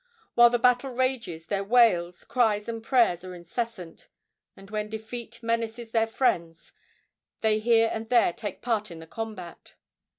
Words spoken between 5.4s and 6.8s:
menaces their friends